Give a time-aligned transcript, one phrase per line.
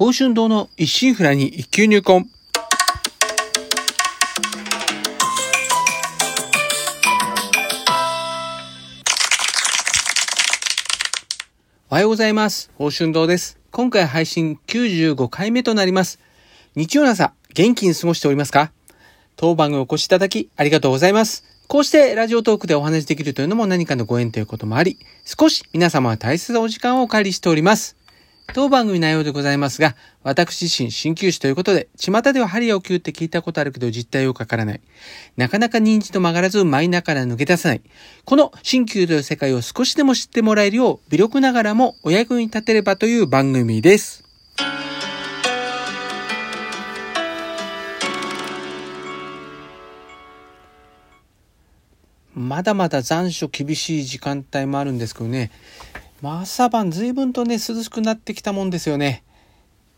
[0.00, 2.26] 宝春堂の一心不乱に一級入魂。
[11.90, 12.70] おはようございます。
[12.78, 13.58] 宝春堂です。
[13.70, 16.18] 今回配信95回目となります。
[16.76, 18.72] 日曜の朝、元気に過ごしておりますか？
[19.36, 21.44] 当番組お越しいただきありがとうございます。
[21.68, 27.96] こうしてラジオトークでお話しできるというのも何かのご縁ということもあり、少し皆様は大切なお時間をお借りしております。
[28.52, 34.80] 当番組内容でございますが、私自身鍼灸師ということで、巷では針を切って聞いたことあるけど実態をかからない。
[35.36, 37.82] なかなか認知と曲がらずマイナーから抜け出さない。
[38.24, 44.24] この鍼灸という世界を少しでも知ってもらえるよう、微力ながらもお役に立てればという番組です。
[52.34, 55.50] まだまだ残暑厳しい時間帯もあるんですけどね、
[56.22, 59.22] まあ、朝晩随分とね、涼しくなってきたもんですよね。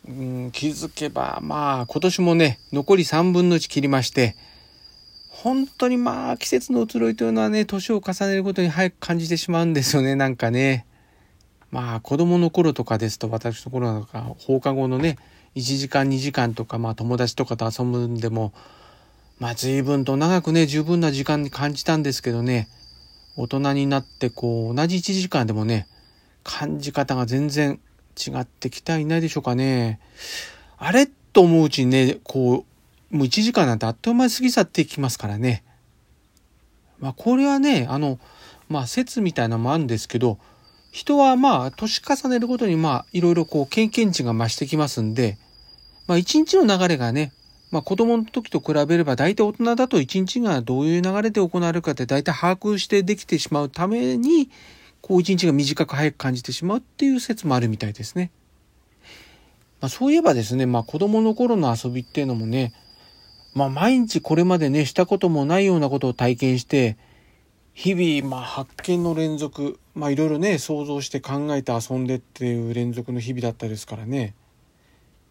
[0.07, 4.37] うん、気づけば、まあ、今年もね、残り3分の1切りまして、
[5.29, 10.87] 本当にまあ、季節の移ろいというのはね、年を重ねるごとに早く感じてしまうんですよね、なんかね。
[11.73, 15.19] まあ、子供の頃とかですと、私の頃なんか、放課後のね、
[15.57, 18.53] 1時間2時間とか、まあ、友達とかと遊ぶんでも、
[19.41, 22.69] まあ、随分と長くね、十分な時間に感じたんですけどね、
[23.37, 25.89] 大人になって、こう、同じ1時間でもね、
[26.45, 27.81] 感じ方が全然
[28.17, 30.01] 違ってきてはいないでしょうかね。
[30.79, 32.65] あれと思ううちにね、こ
[33.13, 35.63] う、もう1時間なんてあっという間に過ぎ去っていきますからね。
[36.99, 38.19] まあ、これはね、あの、
[38.69, 40.39] まあ、説みたいなのもあるんですけど、
[40.93, 45.39] 人はまあ、年重ねるごとにまあ、いろいろこう、経験値が増してきますんで、
[46.07, 47.33] まあ、一日の流れがね、
[47.71, 54.51] まあ、子供の時と比べれば大体大人だと一日がどういう流れで行われるかって大体把握してできてしまうために、
[55.03, 58.31] こう一日が短く早く感じてしまうっていう説もあるみたいですね。
[59.81, 62.73] まあ、そういえばですね、まあ子供の頃の遊びっていうのもね、
[63.53, 66.97] まあ毎日これまでね、したこともないようなことを体験して、
[67.75, 74.35] 日々、まあ発見の連続、まあいろいろね、想像して考えて遊んでっていう連続の日々だったですからね。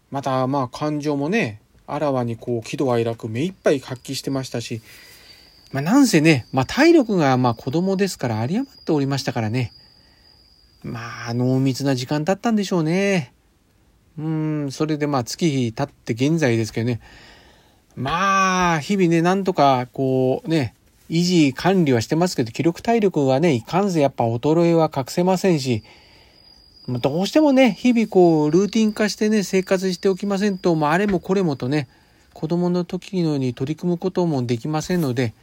[0.10, 4.82] また、まあ感情もね、あらわにこう喜怒哀楽目いっぱい発揮してましたし、
[5.72, 9.74] まあなんせね、まあ体力がまあ子供ですから有り余っておりましたからね。
[10.84, 13.34] まあ濃密な時間だったんでしょうね。
[14.18, 17.00] うん、それでまあ月日経って現在ですけどね。
[17.96, 20.76] まあ、日々ね、なんとかこうね、
[21.10, 25.84] 維持管理はしてますけど、気力体力はね、いかんせやっぱ衰えは隠せませんし、
[26.88, 31.88] どうしてもね、日々こう、ルーティン化してね、生活しておきませんと、まあ、あれもこれもとね、
[32.34, 35.34] 子供の時のように取り組むこともできませんので、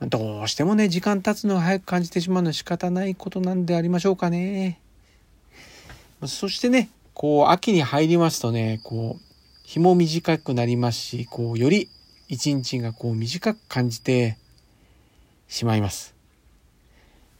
[0.00, 4.80] どうしてもね、時間経つのが早く感じてしまうのは仕方ないことなんでありましょうかね。
[6.26, 9.24] そしてね、こう、秋に入りますとね、こう、
[9.62, 11.88] 日も短くなりますし、こう、より
[12.28, 14.38] 一日がこう短く感じて
[15.48, 16.14] しまいます。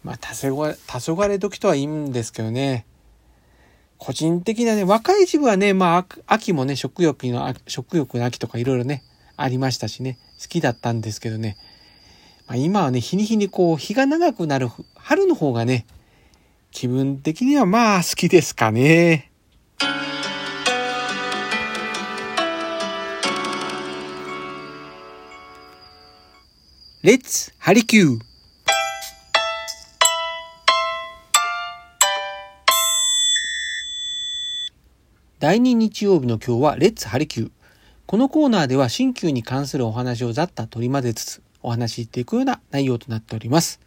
[0.03, 2.87] まあ、黄昏黄昏時とはいいんですけどね。
[3.99, 9.03] 個人的なね、若い自分はね、まあ、秋もね、食欲の、食欲の秋とかいろいろね、
[9.37, 11.57] ありましたしね、好きだったんですけどね。
[12.47, 15.87] まあ、今はね、日に日にこう、日が長くなる春の方がね、
[16.71, 19.31] 気分的にはまあ好きですかね。
[27.03, 28.19] レッツハリキュー
[35.39, 37.51] 第2日曜日の今日はレッツハリキュー。
[38.07, 43.81] このコーナーでは新旧に関するお話をざっと取り混ぜつつお話ししていくような内容となっております。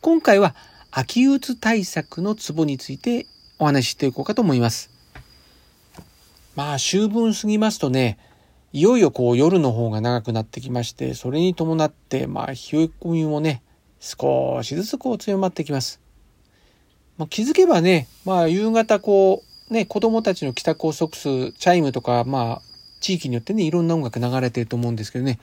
[0.00, 0.54] 今回は
[0.90, 3.26] 秋うつ対策のツボについて
[3.58, 4.90] お話ししていこうかと思います。
[6.54, 8.18] まあ秋分過ぎますとね、
[8.72, 13.62] いよいよこう夜の方が長くなってきまして、それに伴ってまあ冷え込みもね、
[14.00, 16.00] 少しずつこう強まってきます。
[17.16, 22.62] まあ、気づけばね、まあ夕方こうね、子供たちの帰宅を即すチャイムとか、まあ
[23.00, 25.38] 地域によってね、いろんな音楽流れてると思うんですけどね、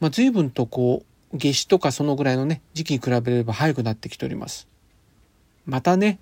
[0.00, 4.68] まあ随分とこう夏至とかそのぐらいのね、時期に比べれば早くなってきております。
[5.66, 6.18] またね、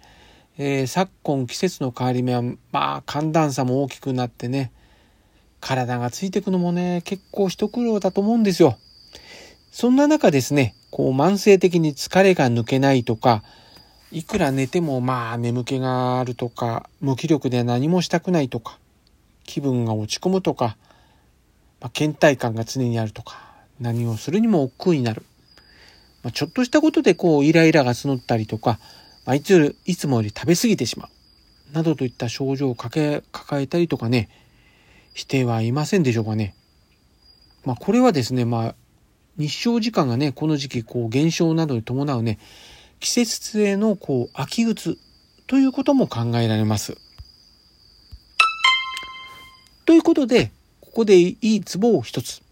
[0.59, 4.73] えー、昨今季節の変わり目は、まあ寒暖差も大きくなってね、
[5.61, 8.79] 体がついていくのもね、結構一苦労だと思うんですよ。
[9.71, 13.43] そんな中ですね、こう慢性的に疲れが抜けないとか、
[14.11, 18.79] いくら寝てもまあ眠気があるとか、無気力で何もしたくないとか、
[19.45, 20.77] 気分が落ち込むとか、
[21.81, 23.52] まあ、倦怠感が常にあるとか、
[23.83, 25.25] 何をするにも億劫になる。
[26.23, 28.79] まあ、ちょっとしたことでこうイライラが募ったりとか、
[29.27, 31.09] まあ、いついつもより食べ過ぎてしまう。
[31.75, 33.23] などといった症状を抱
[33.61, 34.29] えたりとかね、
[35.15, 36.55] してはいませんでしょうかね。
[37.65, 38.75] まあ、これはですね、まあ、
[39.39, 42.39] 日照時間がね、この時期、こう、減少などに伴うね、
[43.01, 44.99] 季節性の、こう、秋うつ
[45.47, 46.97] ということも考えられます。
[49.87, 50.51] ということで、
[50.81, 52.43] ここでいいツボを一つ。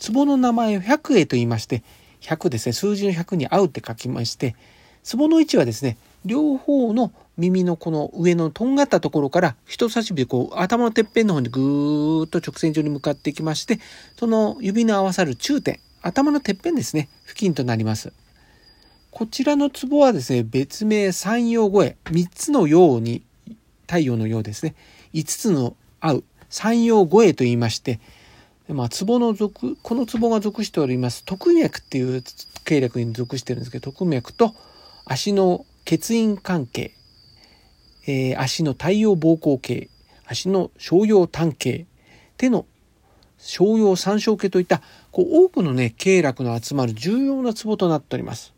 [0.00, 1.82] ツボの名前を百栄と言いまして、
[2.20, 4.56] 100ですね、数字の100に合うって書きまして、
[5.02, 13.78] ツボの位置はですね、両方の耳のこの上のとんがったところから人差し指でこう頭のてっぺんの方にぐーっと直線上に向かっていきまして、
[14.16, 18.12] その指の合わさる中点、頭のてっぺんですね、付近となります。
[19.10, 23.22] こちらのツボはですね、別名三葉声、3つの葉に、
[23.86, 24.74] 太陽のようですね、
[25.12, 28.00] 5つの合う三葉声と言いまして、
[28.68, 32.22] まあ、ツボの属、このツボが属しております、特脈っていう
[32.64, 34.54] 経絡に属してるんですけど、特脈と
[35.04, 36.92] 足の血印関係、
[38.06, 39.90] えー、足の太陽膀胱系、
[40.26, 41.86] 足の小葉単系、
[42.38, 42.64] 手の
[43.38, 44.80] 小葉三小系といった
[45.12, 48.54] こう多くのね経絡の集まる重要なツボとなっております。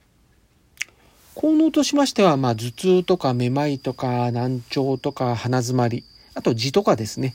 [1.35, 6.05] 効能としましては、まあ、頭痛とかめまいとか難聴とか鼻づまり。
[6.35, 7.35] あと痔とかですね。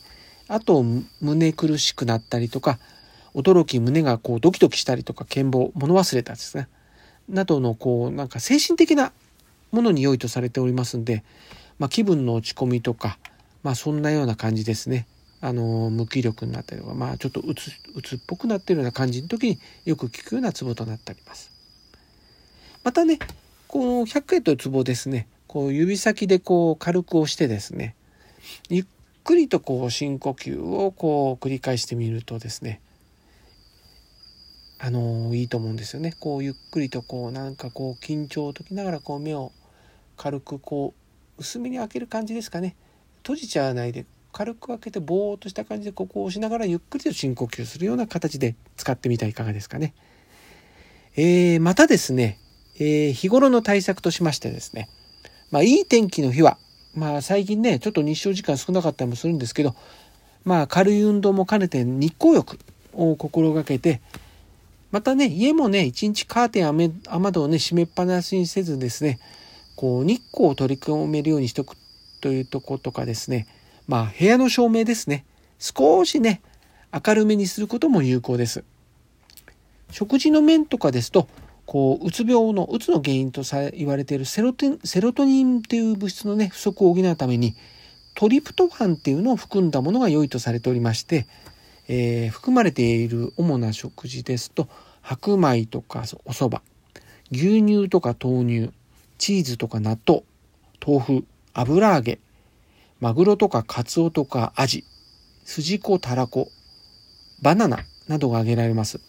[0.52, 0.84] あと
[1.22, 2.78] 胸苦しくなったりとか
[3.34, 6.68] 驚き胸がこうドキドキしたりとか健忘物忘れたですね
[7.30, 9.14] などのこうなんか精神的な
[9.72, 11.24] ものに良いとされておりますんで、
[11.80, 13.18] まあ、気分の落ち込みとか、
[13.64, 15.08] まあ、そんなような感じですね。
[15.40, 21.50] あの無気力になったりとか、まあ、ちょっとうつうつっぽくなってるような感じの時によく効くようなツボとなっております。
[22.84, 23.18] またね
[23.68, 27.96] この百0というツボですねこう指先でこう軽く押してですね
[28.70, 28.86] ゆっ
[29.24, 32.82] くりとこう深呼吸をこう繰り返してみるとですね
[34.80, 36.16] あのいいと思うんですよね。
[36.20, 39.52] こうゆっくりとこうなんかこう緊張を解きながらこう目を
[40.18, 40.96] 軽くこ
[41.38, 42.76] う薄めに開ける感じですかね
[43.18, 49.94] 閉じちゃわないで軽く開けてぼーっとした感じでここを押しながらゆっくりと深呼吸するような形で使ってみてはいかがですかね。
[51.16, 52.40] えー、またですね、
[52.76, 54.90] えー、日頃の対策としましてですね、
[55.52, 56.58] まあいい天気の日は、
[56.96, 59.76] まあ最近ね、ちょっと日照時間少なかったりもするんですけど、
[60.44, 62.58] まあ軽い運動も兼ねて日光浴
[62.94, 64.02] を心がけて、
[64.92, 69.20] またね、家もね、一日カーテン雨窓をね、閉めっぱなしにせずですね、
[69.82, 71.76] こう日光を取り込めるようにしとく
[72.22, 73.48] というとことかですね
[73.88, 75.26] まあ部屋の照明ですね。
[75.58, 76.42] 少しね
[76.94, 78.64] 明るめにすることも有効です。
[79.90, 81.28] 食事の面とかですと
[81.72, 87.56] こううつ病のうつの原因とさ言われているセロテセロトニンっていう物質のね不足を補うために
[88.14, 91.28] トリプトファンっていうのを含んだものが良いとされておりまして、
[91.88, 94.68] えー、含まれている主な食事ですと
[95.02, 96.62] 白米とかお蕎麦
[97.32, 98.74] 牛乳とか豆乳
[99.18, 100.24] チーズとか納豆、
[100.86, 102.20] 豆腐、油揚げ、
[103.00, 104.84] マグロとかカツオとかアジ、
[105.46, 106.50] スジコ、タラコ、
[107.42, 109.00] バナナなどが挙げられます。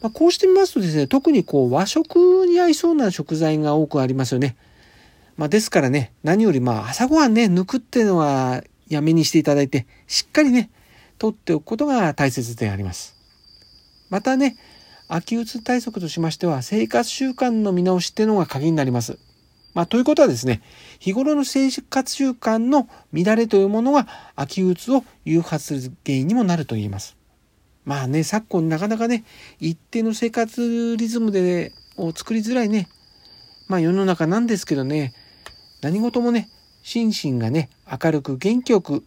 [0.00, 4.56] まあ、こうしてみますとですね、特にこう和食に合いそうな食材が多くありますよね。
[5.36, 10.70] まあ、ですからね、何よりまあ朝ごはんね、抜くっていうのはやめにしていただいて、しっかりね、
[11.18, 13.16] 取っておくことが大切であります。
[14.08, 14.56] またね、
[15.08, 19.18] 秋うつ対策としましては、生活習慣の見直しっていうのが鍵になります。
[19.74, 20.62] まあ、ということはですね、
[20.98, 27.17] 日頃の生活習慣の乱れというものが秋うつを誘発する原因にもなると言えます。
[27.88, 29.24] まあね、昨今なかなかね、
[29.60, 32.86] 一定の生活リズムで、を作りづらいね、
[33.66, 35.14] まあ世の中なんですけどね、
[35.80, 36.50] 何事もね、
[36.82, 39.04] 心身がね、明るく元気よく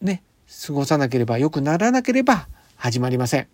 [0.00, 0.24] ね、
[0.66, 3.46] 過ごさなければ、良くならなければ始まりません。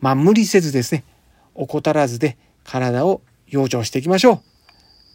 [0.00, 1.04] まあ無理せずですね、
[1.54, 4.40] 怠らずで体を養生していきましょう。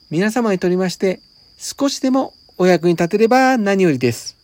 [0.10, 1.20] 皆様にとりまして
[1.58, 4.35] 少しでもお役に立てれば何よりです。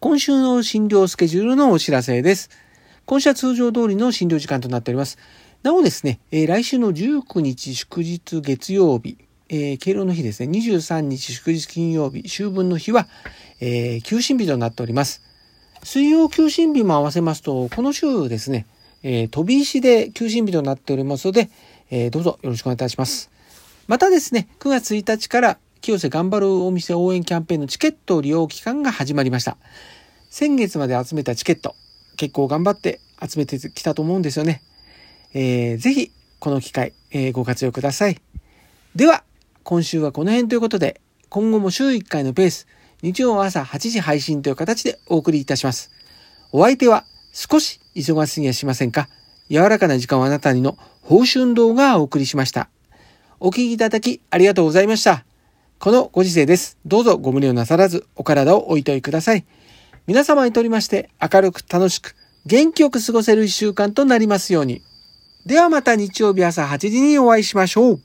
[0.00, 2.50] 今週の診療スケジュールのお知らせです。
[3.04, 5.18] 今週は通常通りの診療時間となっております。
[5.64, 13.08] なおですね、えー、来週の19日祝日月曜日、えー、敬老の日ですね、23日祝日金曜日、秋分の日は、
[13.58, 15.20] えー、休診日となっております。
[15.82, 18.66] 水曜休診日も合わせますと、この週ですね、
[19.02, 21.50] えー、飛び石で休診日となっておりますので、
[21.90, 23.32] えー、どうぞよろしくお願いいたします。
[23.88, 29.56] またですね、9月1日から清瀬頑張るお店応援キャンペーンのチケット利用期間が始まりました。
[30.30, 31.74] 先月まで集めたチケット、
[32.16, 34.62] 結構頑張って集めてきたと思うんですよね。
[35.34, 38.20] えー、ぜひ、この機会、えー、ご活用ください。
[38.94, 39.24] では、
[39.62, 42.66] 今週はこの辺ということで、今後も週1回のペース、
[43.02, 45.90] 日曜朝8時配信という形でお送りいたします。
[46.52, 49.08] お相手は少し忙しすぎやしませんか
[49.50, 52.68] 柔らかな時間をあなたにの報酬運動がお送りしました。
[53.40, 55.27] お聴きいただきありがとうございました。
[55.78, 56.76] このご時世です。
[56.86, 59.44] どうぞご無理をなさらず、お体をおいといください。
[60.08, 62.16] 皆様にとりまして、明るく楽しく、
[62.46, 64.82] 元気よく過ごせる一週間となりますように。
[65.46, 68.00] ではまた日曜日朝8時にお会いしましょう。